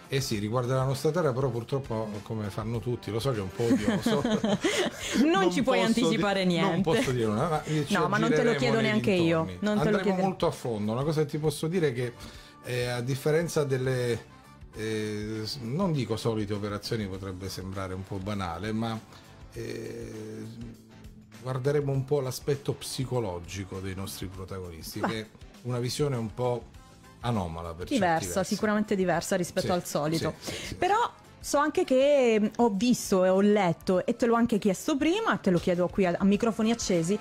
Eh 0.07 0.22
sì, 0.22 0.38
riguarda 0.38 0.75
la 0.75 0.83
nostra 0.83 1.10
terra, 1.10 1.33
però 1.33 1.50
purtroppo 1.50 2.07
come 2.22 2.51
fanno 2.51 2.77
tutti, 2.79 3.10
lo 3.10 3.19
so 3.19 3.31
che 3.31 3.39
è 3.39 3.41
un 3.41 3.50
po' 3.50 3.63
odioso. 3.63 4.22
non, 5.24 5.29
non, 5.33 5.51
ci 5.51 5.63
puoi 5.63 5.81
anticipare 5.81 6.45
niente. 6.45 6.72
Non 6.72 6.81
posso 6.83 7.10
dire 7.10 7.25
una, 7.25 7.48
ma 7.48 7.63
no, 7.88 8.07
ma 8.07 8.17
non 8.19 8.29
te 8.29 8.43
lo 8.43 8.53
chiedo 8.53 8.79
neanche 8.79 9.10
io. 9.12 9.57
Non 9.62 9.79
Andremo 9.79 10.15
molto 10.17 10.45
a 10.45 10.51
fondo. 10.51 10.91
Una 10.91 11.03
cosa 11.03 11.22
che 11.22 11.29
ti 11.29 11.39
posso 11.39 11.67
dire 11.67 11.88
è 11.88 11.93
che 11.93 12.13
eh, 12.65 12.86
a 12.89 13.01
differenza 13.01 13.63
delle 13.63 14.31
eh, 14.75 15.43
non 15.62 15.91
dico 15.91 16.15
solite 16.15 16.53
operazioni, 16.53 17.07
potrebbe 17.07 17.50
sembrare 17.50 17.95
un 17.95 18.03
po' 18.03 18.17
banale, 18.17 18.72
ma 18.72 19.00
eh, 19.53 20.45
guarderemo 21.41 21.91
un 21.91 22.05
po' 22.05 22.19
l'aspetto 22.21 22.73
psicologico 22.73 23.79
dei 23.79 23.95
nostri 23.95 24.27
protagonisti, 24.27 24.99
Beh. 24.99 25.07
che 25.07 25.19
è 25.19 25.27
una 25.63 25.79
visione 25.79 26.15
un 26.15 26.33
po' 26.33 26.63
anomala 27.21 27.73
per 27.73 27.87
diversa, 27.87 28.43
sicuramente 28.43 28.95
diversa 28.95 29.35
rispetto 29.35 29.67
sì, 29.67 29.73
al 29.73 29.85
solito. 29.85 30.33
Sì, 30.39 30.53
sì, 30.67 30.75
Però 30.75 30.97
so 31.39 31.57
anche 31.57 31.83
che 31.83 32.37
mm, 32.39 32.45
ho 32.57 32.69
visto 32.69 33.25
e 33.25 33.29
ho 33.29 33.41
letto 33.41 34.05
e 34.05 34.15
te 34.15 34.25
l'ho 34.25 34.35
anche 34.35 34.57
chiesto 34.57 34.95
prima, 34.95 35.37
te 35.37 35.51
lo 35.51 35.59
chiedo 35.59 35.87
qui 35.87 36.05
a, 36.05 36.15
a 36.17 36.23
microfoni 36.23 36.71
accesi. 36.71 37.17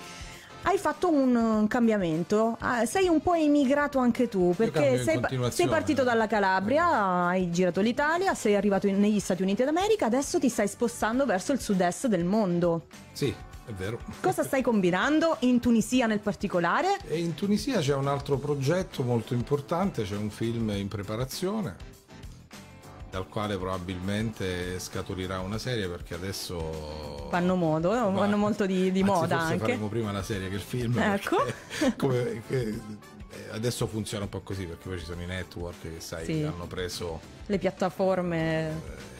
Hai 0.64 0.78
fatto 0.78 1.10
un, 1.10 1.34
un 1.34 1.66
cambiamento, 1.66 2.56
ah, 2.60 2.84
sei 2.86 3.08
un 3.08 3.20
po' 3.20 3.34
emigrato 3.34 3.98
anche 3.98 4.28
tu 4.28 4.54
perché 4.56 5.02
sei, 5.02 5.20
sei, 5.50 5.66
partito 5.66 6.04
dalla 6.04 6.28
Calabria, 6.28 7.26
hai 7.26 7.50
girato 7.50 7.80
l'Italia, 7.80 8.32
sei 8.34 8.54
arrivato 8.54 8.86
in, 8.86 9.00
negli 9.00 9.18
Stati 9.18 9.42
Uniti 9.42 9.64
d'America, 9.64 10.06
adesso 10.06 10.38
ti 10.38 10.48
stai 10.48 10.68
spostando 10.68 11.26
verso 11.26 11.50
il 11.50 11.60
sud-est 11.60 12.06
del 12.06 12.22
mondo. 12.22 12.86
Sì, 13.10 13.34
è 13.72 13.74
vero. 13.74 13.98
Cosa 14.20 14.44
stai 14.44 14.62
combinando 14.62 15.36
in 15.40 15.60
Tunisia 15.60 16.06
nel 16.06 16.20
particolare? 16.20 16.98
E 17.08 17.18
in 17.18 17.34
Tunisia 17.34 17.80
c'è 17.80 17.94
un 17.94 18.06
altro 18.06 18.36
progetto 18.38 19.02
molto 19.02 19.34
importante, 19.34 20.04
c'è 20.04 20.16
un 20.16 20.30
film 20.30 20.70
in 20.70 20.88
preparazione 20.88 21.90
dal 23.12 23.28
quale 23.28 23.58
probabilmente 23.58 24.78
scaturerà 24.78 25.40
una 25.40 25.58
serie 25.58 25.86
perché 25.86 26.14
adesso 26.14 27.28
fanno 27.28 27.56
modo, 27.56 27.90
va, 27.90 28.26
molto 28.36 28.64
di, 28.64 28.90
di 28.90 29.02
moda 29.02 29.38
anche. 29.38 29.58
faremo 29.58 29.88
prima 29.88 30.12
la 30.12 30.22
serie 30.22 30.48
che 30.48 30.54
il 30.54 30.62
film. 30.62 30.98
Ecco. 30.98 31.36
come, 31.98 32.42
che, 32.48 32.68
eh, 32.68 32.80
adesso 33.50 33.86
funziona 33.86 34.24
un 34.24 34.30
po' 34.30 34.40
così 34.40 34.64
perché 34.64 34.88
poi 34.88 34.98
ci 34.98 35.04
sono 35.04 35.20
i 35.20 35.26
network 35.26 35.82
che 35.82 36.00
sai 36.00 36.24
sì. 36.24 36.42
hanno 36.42 36.66
preso 36.66 37.20
le 37.44 37.58
piattaforme. 37.58 38.70
Eh, 38.70 39.10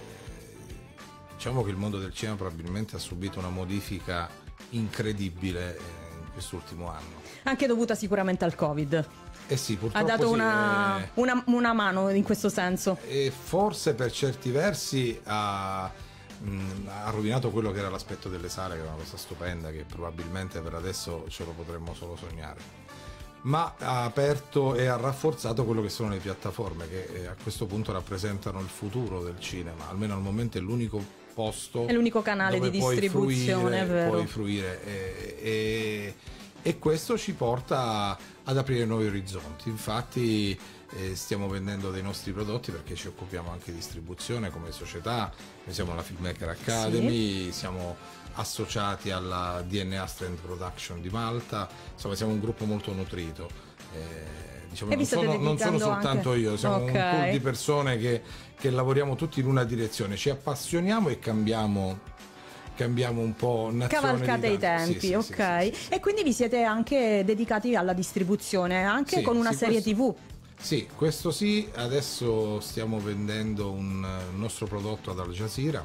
diciamo 1.35 1.63
che 1.63 1.69
il 1.69 1.77
mondo 1.77 1.99
del 1.99 2.15
cinema 2.15 2.39
probabilmente 2.39 2.97
ha 2.97 2.99
subito 2.99 3.41
una 3.41 3.51
modifica 3.51 4.27
incredibile 4.71 5.79
in 6.23 6.33
quest'ultimo 6.33 6.91
anno. 6.91 7.21
Anche 7.45 7.67
dovuta 7.67 7.95
sicuramente 7.95 8.45
al 8.45 8.55
Covid. 8.55 9.07
Eh 9.49 9.57
sì, 9.57 9.79
ha 9.93 10.03
dato 10.03 10.29
sì, 10.29 10.33
una, 10.33 11.03
eh, 11.03 11.09
una, 11.15 11.43
una, 11.47 11.73
mano 11.73 12.09
in 12.11 12.23
questo 12.23 12.49
senso. 12.49 12.99
E 13.07 13.31
forse 13.31 13.95
per 13.95 14.11
certi 14.11 14.51
versi 14.51 15.21
ha, 15.25 15.91
mh, 16.39 16.89
ha, 16.89 17.11
rovinato 17.11 17.51
quello 17.51 17.71
che 17.73 17.81
era 17.81 17.91
l'aspetto 17.91 18.29
delle 18.29 18.49
sale, 18.49 18.77
che 18.77 18.81
è 18.81 18.87
una 18.87 18.97
cosa 18.97 19.17
stupenda, 19.17 19.71
che 19.71 19.85
probabilmente 19.85 20.61
per 20.61 20.75
adesso 20.75 21.27
ce 21.29 21.45
lo 21.45 21.51
potremmo 21.51 21.93
solo 21.95 22.17
sognare. 22.17 22.81
Ma 23.43 23.75
ha 23.79 24.05
aperto 24.05 24.77
e 24.77 24.87
ha 24.87 24.97
rafforzato 24.97 25.65
quello 25.65 25.83
che 25.83 25.91
sono 25.91 26.11
le 26.11 26.19
piattaforme, 26.19 26.89
che 26.89 27.09
eh, 27.13 27.27
a 27.27 27.35
questo 27.43 27.67
punto 27.67 27.93
rappresentano 27.93 28.61
il 28.61 28.69
futuro 28.69 29.23
del 29.23 29.41
cinema, 29.41 29.89
almeno 29.89 30.15
al 30.15 30.21
momento 30.21 30.59
è 30.59 30.61
l'unico 30.61 31.21
posto. 31.33 31.87
È 31.87 31.93
l'unico 31.93 32.23
canale 32.23 32.59
di 32.59 32.71
distribuzione, 32.71 33.85
fruire, 33.85 34.09
Puoi 34.09 34.27
fruire. 34.27 34.85
E, 34.85 35.37
e, 35.43 36.15
e 36.63 36.79
questo 36.79 37.19
ci 37.19 37.33
porta 37.35 38.17
ad 38.45 38.57
aprire 38.57 38.85
nuovi 38.85 39.07
orizzonti. 39.07 39.69
Infatti 39.69 40.59
eh, 40.95 41.17
stiamo 41.17 41.49
vendendo 41.49 41.91
dei 41.91 42.03
nostri 42.03 42.33
prodotti 42.33 42.71
perché 42.71 42.95
ci 42.95 43.09
occupiamo 43.09 43.51
anche 43.51 43.71
di 43.71 43.79
distribuzione 43.79 44.51
come 44.51 44.73
società, 44.73 45.33
noi 45.65 45.75
siamo 45.75 45.95
la 45.95 46.03
Filmmaker 46.03 46.49
Academy, 46.49 47.45
sì. 47.45 47.53
siamo 47.53 47.97
associati 48.35 49.11
alla 49.11 49.63
DNA 49.67 50.07
Strand 50.07 50.39
Production 50.39 51.01
di 51.01 51.09
Malta, 51.09 51.69
insomma 51.93 52.15
siamo 52.15 52.33
un 52.33 52.41
gruppo 52.41 52.65
molto 52.65 52.93
nutrito. 52.93 53.49
Eh, 53.95 54.52
diciamo, 54.73 54.95
non, 54.95 55.05
sono, 55.05 55.39
non, 55.39 55.59
sono, 55.59 55.79
soltanto 55.79 56.31
anche... 56.31 56.41
io, 56.41 56.57
siamo 56.57 56.77
okay. 56.77 56.87
un 56.87 56.93
pool 56.93 57.31
di 57.31 57.41
persone 57.41 57.99
che, 57.99 58.23
che 58.59 58.71
lavoriamo 58.71 59.15
tutti 59.15 59.41
in 59.41 59.47
una 59.47 59.65
direzione, 59.65 60.17
ci 60.17 60.31
appassioniamo 60.31 61.09
e 61.09 61.19
cambiamo 61.19 62.11
cambiamo 62.75 63.21
un 63.21 63.37
po' 63.37 63.71
cavalcate 63.87 64.49
i 64.49 64.59
tempi 64.59 64.99
sì, 64.99 65.07
sì, 65.09 65.15
ok. 65.15 65.71
sì, 65.75 65.75
e 65.91 66.01
quindi 66.01 66.23
vi 66.23 66.33
siete 66.33 66.63
anche 66.63 67.23
dedicati 67.25 67.77
alla 67.77 67.93
distribuzione 67.93 68.83
anche 68.83 69.21
con 69.21 69.37
una 69.37 69.53
serie 69.53 69.83
questo... 69.83 69.91
tv. 69.91 70.15
Sì, 70.59 70.89
questo 70.95 71.31
sì, 71.33 71.69
adesso 71.75 72.61
stiamo 72.61 72.99
vendendo 72.99 73.71
un 73.73 74.07
nostro 74.37 74.67
prodotto 74.67 75.11
ad 75.11 75.19
Al 75.19 75.33
Jazeera, 75.33 75.85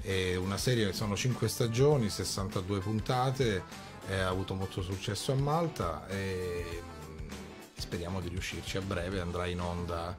è 0.00 0.36
una 0.36 0.56
serie 0.56 0.86
che 0.86 0.92
sono 0.92 1.16
5 1.16 1.48
stagioni, 1.48 2.08
62 2.08 2.78
puntate, 2.78 3.62
ha 4.08 4.28
avuto 4.28 4.54
molto 4.54 4.82
successo 4.82 5.32
a 5.32 5.34
Malta 5.34 6.06
e 6.08 6.82
speriamo 7.76 8.20
di 8.20 8.28
riuscirci 8.28 8.76
a 8.76 8.80
breve, 8.80 9.20
andrà 9.20 9.46
in 9.46 9.60
onda 9.60 10.16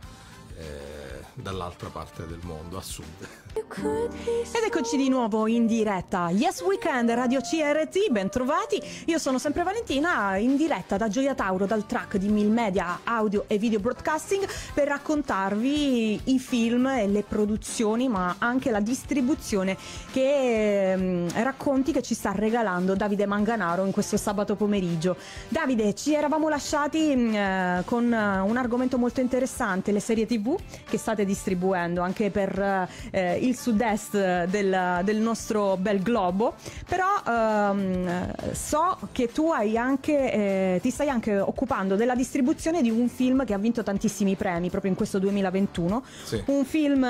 eh, 0.57 1.23
dall'altra 1.33 1.89
parte 1.89 2.25
del 2.25 2.39
mondo, 2.43 2.77
a 2.77 2.81
sud. 2.81 3.27
Ed 3.53 4.63
eccoci 4.65 4.95
di 4.95 5.09
nuovo 5.09 5.47
in 5.47 5.65
diretta. 5.65 6.29
Yes 6.29 6.61
Weekend, 6.61 7.09
Radio 7.11 7.41
CRT, 7.41 8.09
ben 8.09 8.29
trovati. 8.29 8.81
Io 9.05 9.17
sono 9.17 9.37
sempre 9.37 9.63
Valentina, 9.63 10.37
in 10.37 10.55
diretta 10.55 10.97
da 10.97 11.09
Gioia 11.09 11.35
Tauro, 11.35 11.65
dal 11.65 11.85
track 11.85 12.17
di 12.17 12.29
Mil 12.29 12.49
Media 12.49 12.99
Audio 13.03 13.45
e 13.47 13.57
Video 13.57 13.79
Broadcasting, 13.79 14.47
per 14.73 14.87
raccontarvi 14.87 16.21
i 16.33 16.39
film 16.39 16.87
e 16.87 17.07
le 17.07 17.23
produzioni, 17.23 18.07
ma 18.07 18.35
anche 18.37 18.71
la 18.71 18.79
distribuzione 18.79 19.77
che 20.11 20.93
eh, 20.93 21.43
racconti 21.43 21.91
che 21.91 22.01
ci 22.01 22.13
sta 22.13 22.31
regalando 22.31 22.95
Davide 22.95 23.25
Manganaro 23.25 23.85
in 23.85 23.91
questo 23.91 24.17
sabato 24.17 24.55
pomeriggio. 24.55 25.17
Davide, 25.49 25.93
ci 25.95 26.13
eravamo 26.13 26.47
lasciati 26.47 27.11
eh, 27.11 27.81
con 27.85 28.05
un 28.05 28.57
argomento 28.57 28.97
molto 28.97 29.19
interessante, 29.19 29.91
le 29.91 29.99
serie 29.99 30.25
TV 30.25 30.44
che 30.87 30.97
state 30.97 31.25
distribuendo 31.25 32.01
anche 32.01 32.29
per 32.29 32.87
eh, 33.11 33.37
il 33.37 33.57
sud-est 33.57 34.45
del, 34.45 35.01
del, 35.03 35.17
nostro 35.17 35.77
bel 35.77 36.01
globo, 36.01 36.55
però 36.87 37.21
ehm, 37.25 38.51
so 38.51 38.97
che 39.11 39.31
tu 39.31 39.49
hai 39.51 39.77
anche, 39.77 40.31
eh, 40.31 40.79
ti 40.81 40.91
stai 40.91 41.09
anche 41.09 41.39
occupando 41.39 41.95
della 41.95 42.15
distribuzione 42.15 42.81
di 42.81 42.89
un 42.89 43.07
film 43.07 43.45
che 43.45 43.53
ha 43.53 43.57
vinto 43.57 43.81
tantissimi 43.81 44.35
premi 44.35 44.69
proprio 44.69 44.91
in 44.91 44.97
questo 44.97 45.17
2021, 45.19 46.03
sì. 46.23 46.43
un 46.47 46.65
film, 46.65 47.03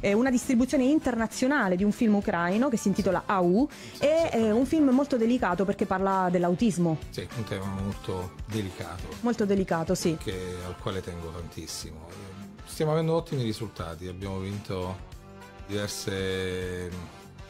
eh, 0.00 0.12
una 0.12 0.30
distribuzione 0.30 0.84
internazionale 0.84 1.76
di 1.76 1.84
un 1.84 1.92
film 1.92 2.14
ucraino 2.14 2.68
che 2.68 2.76
si 2.76 2.88
intitola 2.88 3.24
AU 3.26 3.68
sì, 3.92 4.04
e 4.04 4.28
sì. 4.30 4.38
un 4.38 4.64
film 4.64 4.88
molto 4.90 5.16
delicato 5.16 5.64
perché 5.64 5.86
parla 5.86 6.28
dell'autismo. 6.30 6.98
Sì, 7.10 7.26
un 7.36 7.44
tema 7.44 7.66
molto 7.66 8.32
delicato. 8.46 9.08
Molto 9.20 9.44
delicato, 9.44 9.94
sì. 9.94 10.16
Che, 10.18 10.32
al 10.66 10.76
quale 10.80 11.02
tengo 11.02 11.28
tantissimo. 11.30 12.47
Stiamo 12.68 12.92
avendo 12.92 13.14
ottimi 13.14 13.42
risultati, 13.42 14.06
abbiamo 14.06 14.38
vinto 14.38 14.96
diverse 15.66 16.88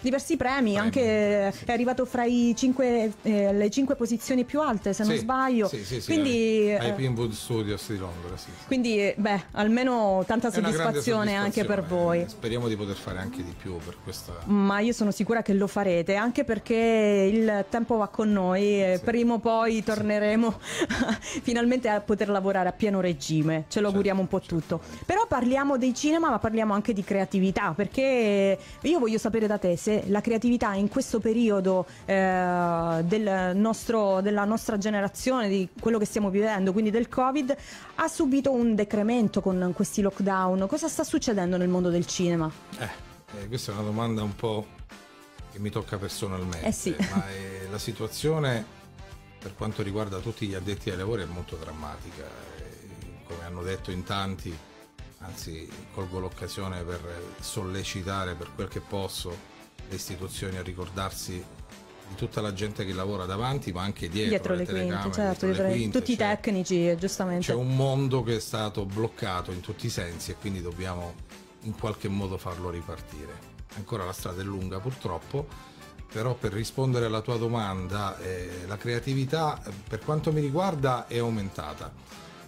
diversi 0.01 0.37
premi, 0.37 0.47
premi, 0.49 0.79
anche 0.79 1.49
è 1.49 1.73
arrivato 1.73 2.05
fra 2.05 2.25
cinque, 2.55 3.13
eh, 3.23 3.53
le 3.53 3.71
cinque 3.71 3.97
posizioni 3.97 4.45
più 4.45 4.61
alte, 4.61 4.93
se 4.93 5.05
sì, 5.05 5.11
non 5.11 5.19
sbaglio. 5.19 5.69
Sì, 5.69 5.85
sì, 5.85 6.03
quindi, 6.05 6.71
ai, 6.79 6.91
ai 6.91 6.95
Pinewood 6.95 7.33
Studios 7.33 7.91
di 7.91 7.99
Londra. 7.99 8.35
Quindi, 8.67 9.13
beh, 9.17 9.45
almeno 9.53 10.25
tanta 10.27 10.51
soddisfazione, 10.51 10.93
soddisfazione, 10.93 11.35
anche 11.37 11.65
per 11.65 11.85
voi. 11.85 12.25
Speriamo 12.27 12.69
di 12.69 12.77
poter 12.77 12.97
fare 12.97 13.19
anche 13.19 13.43
di 13.43 13.55
più 13.57 13.77
per 13.79 13.97
questa. 14.03 14.33
Ma 14.45 14.81
io 14.81 14.93
sono 14.93 15.11
sicura 15.11 15.43
che 15.43 15.55
lo 15.55 15.67
farete, 15.67 16.15
anche 16.15 16.45
perché 16.45 17.31
il 17.33 17.65
tempo 17.69 17.97
va 17.97 18.09
con 18.09 18.33
noi 18.33 18.83
e 18.83 19.01
prima 19.03 19.35
o 19.35 19.39
poi 19.39 19.83
torneremo 19.83 20.59
finalmente 21.43 21.89
a 21.89 22.01
poter 22.01 22.29
lavorare 22.29 22.69
a 22.69 22.73
pieno 22.73 23.01
regime. 23.01 23.65
Ce 23.69 23.81
lo 23.81 23.89
auguriamo 23.89 24.21
un 24.21 24.29
po' 24.29 24.41
tutto. 24.41 24.81
Però 25.05 25.27
parliamo 25.27 25.77
dei 25.77 25.95
cinema, 25.95 26.31
ma 26.31 26.39
parliamo 26.39 26.75
anche 26.75 26.93
di 26.93 27.05
creatività, 27.05 27.73
perché 27.75 28.59
io 28.81 28.99
voglio 28.99 29.19
sapere 29.19 29.47
da 29.47 29.59
te 29.59 29.77
se 29.77 29.88
se 29.89 30.05
la 30.09 30.21
creatività 30.21 30.75
in 30.75 30.89
questo 30.89 31.19
periodo 31.19 31.87
eh, 32.05 33.03
del 33.05 33.57
nostro, 33.57 34.21
della 34.21 34.45
nostra 34.45 34.77
generazione, 34.77 35.49
di 35.49 35.67
quello 35.81 35.97
che 35.97 36.05
stiamo 36.05 36.29
vivendo, 36.29 36.73
quindi 36.73 36.91
del 36.91 37.09
Covid, 37.09 37.57
ha 37.95 38.09
subito 38.09 38.53
un 38.53 38.75
decremento 38.75 39.41
con 39.41 39.73
questi 39.75 40.03
lockdown. 40.03 40.67
Cosa 40.69 40.89
sta 40.89 41.05
succedendo 41.05 41.57
nel 41.57 41.69
mondo 41.69 41.89
del 41.89 42.07
cinema? 42.07 42.51
Eh, 42.79 42.89
eh, 43.39 43.49
questa 43.49 43.73
è 43.73 43.75
una 43.75 43.85
domanda 43.85 44.23
un 44.23 44.35
po' 44.37 44.67
che 45.51 45.59
mi 45.59 45.71
tocca 45.71 45.97
personalmente, 45.97 46.67
eh 46.67 46.73
sì. 46.73 46.95
ma 46.99 47.25
la 47.71 47.79
situazione 47.79 48.77
per 49.39 49.55
quanto 49.55 49.83
riguarda 49.83 50.19
tutti 50.19 50.47
gli 50.47 50.55
addetti 50.55 50.91
ai 50.91 50.99
lavori 50.99 51.23
è 51.23 51.27
molto 51.27 51.57
drammatica, 51.57 52.25
come 53.27 53.45
hanno 53.45 53.63
detto 53.63 53.91
in 53.91 54.03
tanti, 54.03 54.55
anzi 55.21 55.67
colgo 55.95 56.19
l'occasione 56.19 56.83
per 56.83 57.01
sollecitare 57.41 58.35
per 58.35 58.51
quel 58.55 58.69
che 58.69 58.81
posso 58.81 59.57
le 59.89 59.95
istituzioni 59.95 60.57
a 60.57 60.63
ricordarsi 60.63 61.33
di 62.09 62.15
tutta 62.15 62.41
la 62.41 62.53
gente 62.53 62.85
che 62.85 62.93
lavora 62.93 63.27
davanti 63.27 63.73
ma 63.73 63.83
anche 63.83 64.09
dietro, 64.09 64.55
dietro 64.57 64.75
le, 64.75 64.85
le 64.85 64.87
quinte, 64.87 65.13
certo, 65.13 65.47
dietro 65.47 65.65
le 65.65 65.71
quinte, 65.71 65.99
tutti 65.99 66.17
cioè, 66.17 66.27
i 66.27 66.29
tecnici 66.29 66.97
giustamente 66.97 67.47
c'è 67.47 67.55
un 67.55 67.77
mondo 67.77 68.23
che 68.23 68.37
è 68.37 68.41
stato 68.41 68.87
bloccato 68.87 69.53
in 69.53 69.61
tutti 69.61 69.87
i 69.87 69.91
sensi 69.91 70.31
e 70.31 70.37
quindi 70.37 70.63
dobbiamo 70.63 71.15
in 71.63 71.77
qualche 71.77 72.09
modo 72.09 72.39
farlo 72.39 72.71
ripartire. 72.71 73.57
Ancora 73.77 74.05
la 74.05 74.13
strada 74.13 74.41
è 74.41 74.45
lunga 74.45 74.79
purtroppo, 74.81 75.47
però 76.11 76.35
per 76.35 76.53
rispondere 76.53 77.07
alla 77.07 77.21
tua 77.21 77.37
domanda, 77.37 78.19
eh, 78.19 78.65
la 78.67 78.77
creatività 78.77 79.61
per 79.89 80.01
quanto 80.01 80.33
mi 80.33 80.41
riguarda 80.41 81.07
è 81.07 81.19
aumentata, 81.19 81.93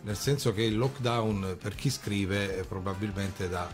nel 0.02 0.16
senso 0.16 0.52
che 0.52 0.62
il 0.62 0.76
lockdown 0.76 1.56
per 1.60 1.74
chi 1.74 1.90
scrive 1.90 2.64
probabilmente 2.66 3.48
da, 3.48 3.68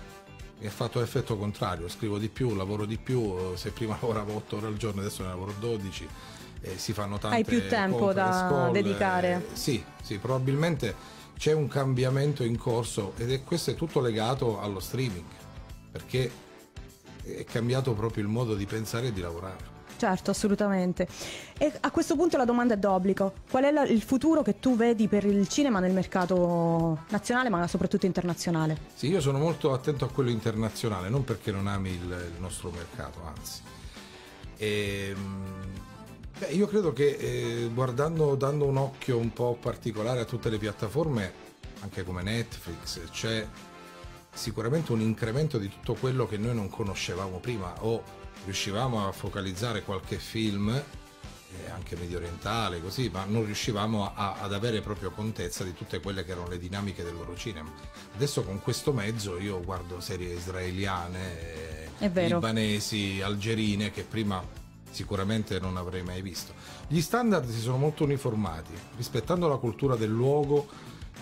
mi 0.58 0.66
ha 0.66 0.70
fatto 0.70 1.00
l'effetto 1.00 1.36
contrario, 1.36 1.88
scrivo 1.88 2.18
di 2.18 2.28
più, 2.28 2.54
lavoro 2.54 2.86
di 2.86 2.96
più, 2.96 3.54
se 3.54 3.70
prima 3.70 3.96
lavoravo 4.00 4.34
8 4.34 4.56
ore 4.56 4.66
al 4.66 4.76
giorno 4.76 5.00
adesso 5.00 5.22
ne 5.22 5.28
lavoro 5.28 5.54
12, 5.58 6.08
eh, 6.62 6.78
si 6.78 6.92
fanno 6.92 7.18
tante 7.18 7.36
Hai 7.36 7.44
più 7.44 7.68
tempo 7.68 8.12
da 8.12 8.46
call, 8.48 8.72
dedicare. 8.72 9.46
Eh, 9.52 9.56
sì, 9.56 9.82
sì, 10.02 10.18
probabilmente 10.18 10.94
c'è 11.36 11.52
un 11.52 11.68
cambiamento 11.68 12.42
in 12.42 12.56
corso 12.56 13.12
ed 13.16 13.30
è, 13.30 13.42
questo 13.42 13.70
è 13.70 13.75
tutto 13.75 14.00
legato 14.00 14.60
allo 14.60 14.80
streaming, 14.80 15.25
perché 15.92 16.30
è 17.22 17.44
cambiato 17.44 17.92
proprio 17.92 18.22
il 18.22 18.30
modo 18.30 18.54
di 18.54 18.64
pensare 18.64 19.08
e 19.08 19.12
di 19.12 19.20
lavorare. 19.20 19.75
Certo, 19.96 20.30
assolutamente. 20.30 21.08
E 21.56 21.72
a 21.80 21.90
questo 21.90 22.16
punto 22.16 22.36
la 22.36 22.44
domanda 22.44 22.74
è 22.74 22.76
d'obbligo. 22.76 23.32
Qual 23.50 23.64
è 23.64 23.70
la, 23.70 23.84
il 23.84 24.02
futuro 24.02 24.42
che 24.42 24.58
tu 24.58 24.76
vedi 24.76 25.08
per 25.08 25.24
il 25.24 25.48
cinema 25.48 25.80
nel 25.80 25.92
mercato 25.92 27.04
nazionale, 27.08 27.48
ma 27.48 27.66
soprattutto 27.66 28.06
internazionale? 28.06 28.78
Sì, 28.94 29.08
io 29.08 29.20
sono 29.20 29.38
molto 29.38 29.72
attento 29.72 30.04
a 30.04 30.08
quello 30.08 30.30
internazionale, 30.30 31.08
non 31.08 31.24
perché 31.24 31.50
non 31.50 31.66
ami 31.66 31.90
il, 31.90 32.02
il 32.02 32.40
nostro 32.40 32.70
mercato, 32.70 33.20
anzi. 33.24 33.62
E, 34.58 35.14
ehm, 35.14 35.72
beh, 36.38 36.48
io 36.48 36.66
credo 36.66 36.92
che 36.92 37.16
eh, 37.18 37.70
guardando, 37.72 38.34
dando 38.34 38.66
un 38.66 38.76
occhio 38.76 39.16
un 39.16 39.32
po' 39.32 39.56
particolare 39.58 40.20
a 40.20 40.24
tutte 40.24 40.50
le 40.50 40.58
piattaforme, 40.58 41.44
anche 41.80 42.04
come 42.04 42.22
Netflix, 42.22 43.00
c'è 43.10 43.46
sicuramente 44.32 44.92
un 44.92 45.00
incremento 45.00 45.56
di 45.56 45.68
tutto 45.68 45.94
quello 45.94 46.26
che 46.26 46.36
noi 46.36 46.54
non 46.54 46.68
conoscevamo 46.68 47.38
prima 47.38 47.72
o 47.82 48.24
riuscivamo 48.46 49.06
a 49.06 49.12
focalizzare 49.12 49.82
qualche 49.82 50.18
film 50.18 50.70
eh, 50.70 51.70
anche 51.70 51.96
medio 51.96 52.16
orientale 52.16 52.80
così 52.80 53.10
ma 53.12 53.24
non 53.24 53.44
riuscivamo 53.44 54.14
a, 54.14 54.36
ad 54.40 54.54
avere 54.54 54.80
proprio 54.80 55.10
contezza 55.10 55.64
di 55.64 55.74
tutte 55.74 56.00
quelle 56.00 56.24
che 56.24 56.30
erano 56.30 56.48
le 56.48 56.58
dinamiche 56.58 57.02
del 57.02 57.14
loro 57.14 57.36
cinema. 57.36 57.70
Adesso 58.14 58.42
con 58.42 58.60
questo 58.60 58.92
mezzo 58.92 59.38
io 59.38 59.60
guardo 59.62 60.00
serie 60.00 60.32
israeliane 60.32 61.84
libanesi 61.98 63.20
algerine 63.22 63.90
che 63.90 64.02
prima 64.02 64.42
sicuramente 64.90 65.58
non 65.58 65.76
avrei 65.76 66.02
mai 66.02 66.22
visto. 66.22 66.54
Gli 66.86 67.00
standard 67.00 67.48
si 67.50 67.60
sono 67.60 67.76
molto 67.76 68.04
uniformati 68.04 68.72
rispettando 68.96 69.48
la 69.48 69.56
cultura 69.56 69.96
del 69.96 70.10
luogo 70.10 70.68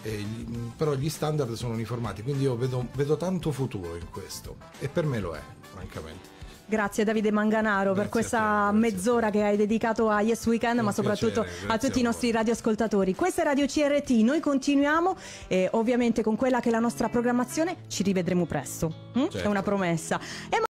gli, 0.02 0.72
però 0.76 0.94
gli 0.94 1.08
standard 1.08 1.54
sono 1.54 1.72
uniformati, 1.72 2.22
quindi 2.22 2.42
io 2.42 2.56
vedo, 2.56 2.86
vedo 2.94 3.16
tanto 3.16 3.50
futuro 3.52 3.96
in 3.96 4.10
questo 4.10 4.56
e 4.78 4.88
per 4.88 5.06
me 5.06 5.18
lo 5.18 5.34
è, 5.34 5.40
francamente. 5.72 6.33
Grazie 6.66 7.04
Davide 7.04 7.30
Manganaro 7.30 7.92
grazie 7.92 8.02
per 8.02 8.10
questa 8.10 8.70
te, 8.70 8.76
mezz'ora 8.76 9.30
che 9.30 9.42
hai 9.42 9.56
dedicato 9.56 10.08
a 10.08 10.22
Yes 10.22 10.46
Weekend, 10.46 10.80
ma 10.80 10.92
soprattutto 10.92 11.42
piacere, 11.42 11.72
a 11.72 11.78
tutti 11.78 11.98
a 11.98 12.00
i 12.00 12.02
nostri 12.02 12.30
radioascoltatori. 12.30 13.14
Questa 13.14 13.42
è 13.42 13.44
Radio 13.44 13.66
CRT, 13.66 14.10
noi 14.22 14.40
continuiamo 14.40 15.14
e 15.46 15.68
ovviamente 15.72 16.22
con 16.22 16.36
quella 16.36 16.60
che 16.60 16.70
è 16.70 16.72
la 16.72 16.78
nostra 16.78 17.08
programmazione 17.10 17.76
ci 17.88 18.02
rivedremo 18.02 18.46
presto. 18.46 18.92
Mm? 19.18 19.22
Certo. 19.24 19.38
È 19.38 19.46
una 19.46 19.62
promessa. 19.62 20.18
E 20.48 20.64